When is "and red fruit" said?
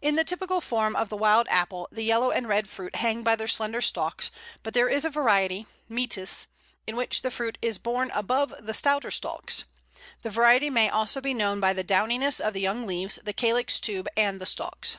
2.30-2.94